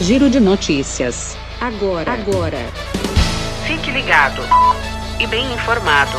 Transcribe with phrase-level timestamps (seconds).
[0.00, 1.36] Giro de notícias.
[1.60, 2.58] Agora, agora.
[3.66, 4.40] Fique ligado
[5.18, 6.16] e bem informado.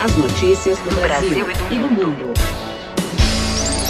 [0.00, 2.32] As notícias do Brasil, Brasil e do mundo.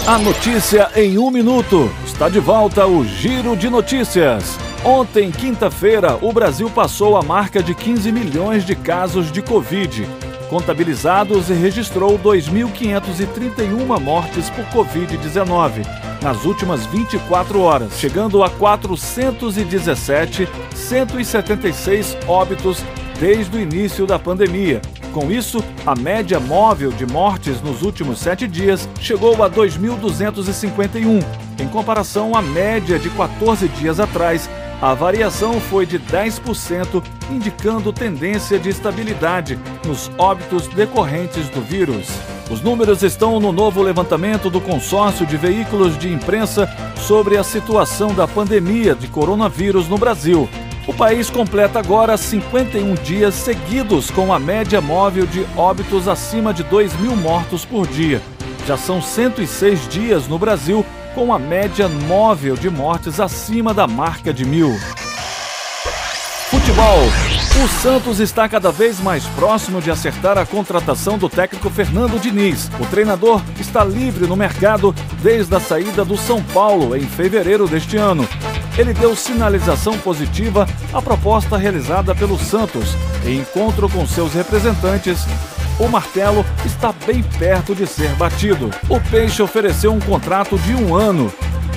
[0.07, 1.91] A notícia em um minuto.
[2.07, 4.59] Está de volta o Giro de Notícias.
[4.83, 10.09] Ontem, quinta-feira, o Brasil passou a marca de 15 milhões de casos de Covid
[10.49, 15.85] contabilizados e registrou 2.531 mortes por Covid-19
[16.23, 22.83] nas últimas 24 horas, chegando a 417, 176 óbitos
[23.21, 24.81] desde o início da pandemia.
[25.13, 31.23] Com isso, a média móvel de mortes nos últimos sete dias chegou a 2.251,
[31.61, 34.51] em comparação à média de 14 dias atrás,
[34.85, 42.07] a variação foi de 10%, indicando tendência de estabilidade nos óbitos decorrentes do vírus.
[42.51, 48.13] Os números estão no novo levantamento do consórcio de veículos de imprensa sobre a situação
[48.13, 50.47] da pandemia de coronavírus no Brasil.
[50.87, 56.63] O país completa agora 51 dias seguidos com a média móvel de óbitos acima de
[56.63, 58.21] 2 mil mortos por dia.
[58.67, 60.85] Já são 106 dias no Brasil
[61.15, 64.77] com a média móvel de mortes acima da marca de mil.
[66.51, 66.99] Futebol.
[67.63, 72.69] O Santos está cada vez mais próximo de acertar a contratação do técnico Fernando Diniz.
[72.81, 77.97] O treinador está livre no mercado desde a saída do São Paulo em fevereiro deste
[77.97, 78.29] ano.
[78.77, 85.25] Ele deu sinalização positiva à proposta realizada pelo Santos em encontro com seus representantes
[85.79, 88.71] o martelo está bem perto de ser batido.
[88.89, 91.33] O Peixe ofereceu um contrato de um ano,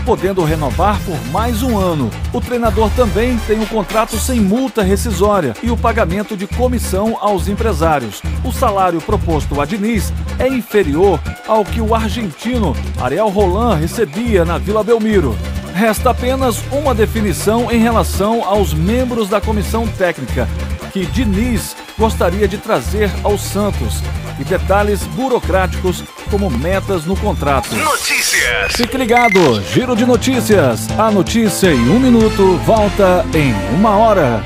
[0.06, 2.10] podendo renovar por mais um ano.
[2.32, 7.48] O treinador também tem um contrato sem multa rescisória e o pagamento de comissão aos
[7.48, 8.22] empresários.
[8.44, 14.58] O salário proposto a Diniz é inferior ao que o argentino Ariel Roland recebia na
[14.58, 15.36] Vila Belmiro.
[15.74, 20.48] Resta apenas uma definição em relação aos membros da comissão técnica,
[20.92, 24.02] que Diniz gostaria de trazer ao Santos
[24.40, 27.74] e detalhes burocráticos como metas no contrato.
[27.76, 28.74] Notícias.
[28.74, 30.88] Fique ligado, Giro de Notícias.
[30.98, 34.44] A notícia em um minuto volta em uma hora.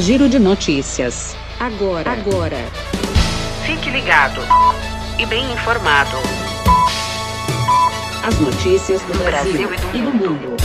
[0.00, 1.36] Giro de notícias.
[1.58, 2.58] Agora, agora.
[3.64, 4.40] Fique ligado
[5.18, 6.16] e bem informado.
[8.26, 10.56] As notícias do Brasil, Brasil e do mundo.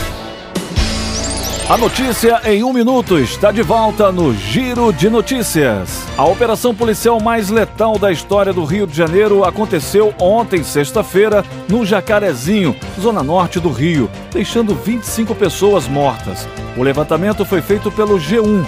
[1.69, 6.03] A notícia em um minuto está de volta no Giro de Notícias.
[6.17, 11.85] A operação policial mais letal da história do Rio de Janeiro aconteceu ontem, sexta-feira, no
[11.85, 16.47] Jacarezinho, zona norte do Rio, deixando 25 pessoas mortas.
[16.75, 18.65] O levantamento foi feito pelo G1.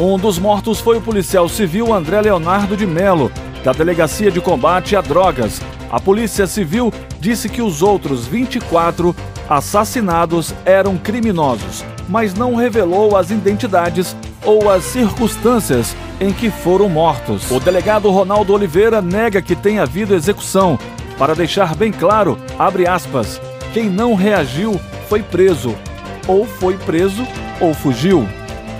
[0.00, 3.30] Um dos mortos foi o policial civil André Leonardo de Melo,
[3.62, 5.60] da Delegacia de Combate a Drogas.
[5.90, 9.14] A Polícia Civil disse que os outros 24
[9.48, 17.50] assassinados eram criminosos, mas não revelou as identidades ou as circunstâncias em que foram mortos.
[17.50, 20.78] O delegado Ronaldo Oliveira nega que tenha havido execução.
[21.16, 23.40] Para deixar bem claro, abre aspas,
[23.72, 24.78] quem não reagiu
[25.08, 25.74] foi preso,
[26.26, 27.26] ou foi preso
[27.60, 28.28] ou fugiu.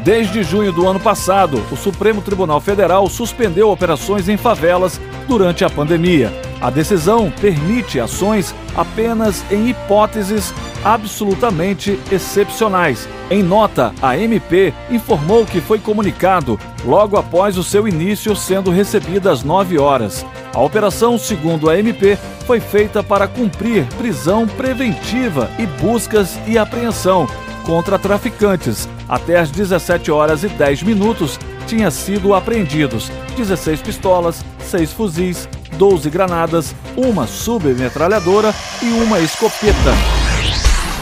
[0.05, 5.71] Desde junho do ano passado, o Supremo Tribunal Federal suspendeu operações em favelas durante a
[5.71, 6.48] pandemia.
[6.61, 10.53] A decisão permite ações apenas em hipóteses
[10.85, 13.09] absolutamente excepcionais.
[13.31, 19.31] Em nota, a MP informou que foi comunicado logo após o seu início, sendo recebida
[19.31, 20.27] às 9 horas.
[20.53, 27.29] A operação, segundo a MP, foi feita para cumprir prisão preventiva e buscas e apreensão
[27.65, 28.89] contra traficantes.
[29.09, 36.11] Até às 17 horas e 10 minutos tinha sido apreendidos 16 pistolas, 6 fuzis, 12
[36.11, 38.53] granadas, uma submetralhadora
[38.83, 39.95] e uma escopeta.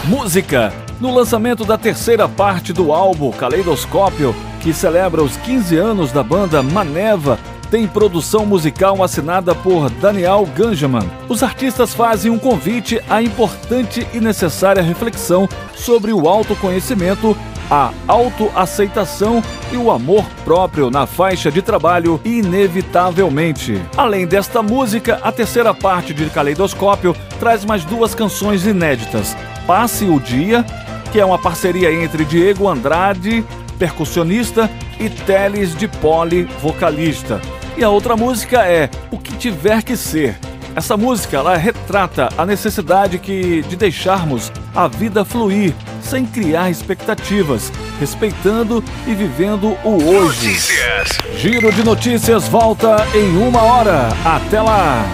[0.04, 0.72] Música.
[1.00, 6.62] No lançamento da terceira parte do álbum Caleidoscópio, que celebra os 15 anos da banda
[6.62, 7.38] Maneva,
[7.70, 11.06] tem produção musical assinada por Daniel Ganjaman.
[11.28, 17.36] Os artistas fazem um convite à importante e necessária reflexão sobre o autoconhecimento,
[17.70, 19.42] a autoaceitação
[19.72, 23.80] e o amor próprio na faixa de trabalho, inevitavelmente.
[23.96, 29.36] Além desta música, a terceira parte de Caleidoscópio traz mais duas canções inéditas.
[29.66, 30.64] Passe o Dia,
[31.12, 33.44] que é uma parceria entre Diego Andrade,
[33.78, 37.40] percussionista, e Teles de Poli, vocalista.
[37.76, 40.38] E a outra música é O Que Tiver Que Ser.
[40.74, 45.74] Essa música ela retrata a necessidade que, de deixarmos a vida fluir,
[46.06, 50.48] sem criar expectativas, respeitando e vivendo o hoje.
[50.48, 51.08] Notícias.
[51.36, 54.08] Giro de notícias volta em uma hora.
[54.24, 55.04] Até lá!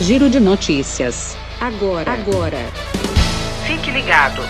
[0.00, 1.36] Giro de notícias.
[1.60, 2.58] Agora, agora.
[3.66, 4.42] Fique ligado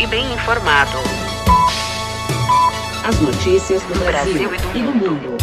[0.00, 0.98] e bem informado.
[3.04, 5.36] As notícias do Brasil, Brasil e do mundo.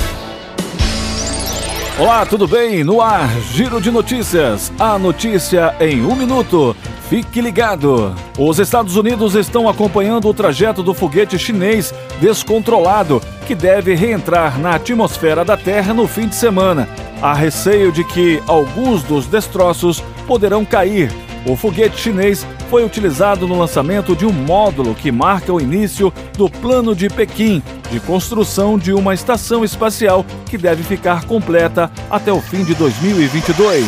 [2.00, 2.82] Olá, tudo bem?
[2.82, 4.72] No ar, Giro de Notícias.
[4.80, 6.74] A notícia em um minuto.
[7.10, 8.16] Fique ligado.
[8.38, 14.76] Os Estados Unidos estão acompanhando o trajeto do foguete chinês descontrolado, que deve reentrar na
[14.76, 16.88] atmosfera da Terra no fim de semana.
[17.22, 21.12] Há receio de que alguns dos destroços poderão cair.
[21.46, 26.50] O foguete chinês foi utilizado no lançamento de um módulo que marca o início do
[26.50, 27.62] Plano de Pequim
[27.92, 33.86] de construção de uma estação espacial que deve ficar completa até o fim de 2022.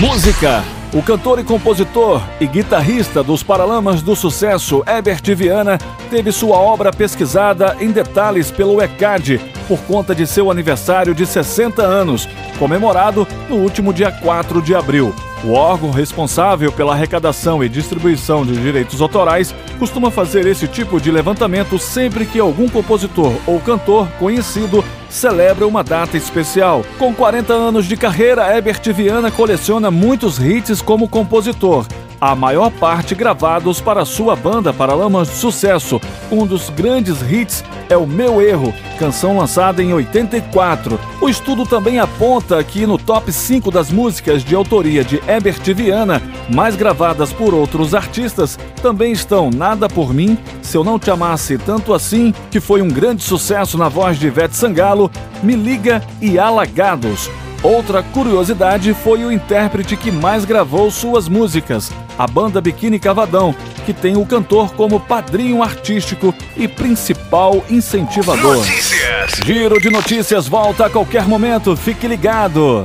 [0.00, 0.83] Música.
[0.94, 5.76] O cantor e compositor e guitarrista dos Paralamas do Sucesso, Herbert Viana,
[6.08, 11.82] teve sua obra pesquisada em detalhes pelo ECAD por conta de seu aniversário de 60
[11.82, 12.28] anos,
[12.60, 15.12] comemorado no último dia 4 de abril.
[15.42, 21.10] O órgão responsável pela arrecadação e distribuição de direitos autorais costuma fazer esse tipo de
[21.10, 26.84] levantamento sempre que algum compositor ou cantor conhecido celebra uma data especial.
[26.98, 31.86] Com 40 anos de carreira, Herbert Viana coleciona muitos hits como compositor
[32.20, 36.00] a maior parte gravados para sua banda Paralamas de Sucesso.
[36.30, 40.98] Um dos grandes hits é O Meu Erro, canção lançada em 84.
[41.20, 46.22] O estudo também aponta que no top 5 das músicas de autoria de Herbert Viana,
[46.52, 51.58] mais gravadas por outros artistas, também estão Nada por Mim, Se Eu Não Te Amasse
[51.58, 55.10] Tanto Assim, que foi um grande sucesso na voz de Ivete Sangalo,
[55.42, 57.30] Me Liga e Alagados.
[57.64, 63.54] Outra curiosidade foi o intérprete que mais gravou suas músicas, a banda Biquíni Cavadão,
[63.86, 68.56] que tem o cantor como padrinho artístico e principal incentivador.
[68.56, 69.40] Notícias.
[69.46, 72.82] Giro de notícias volta a qualquer momento, fique ligado.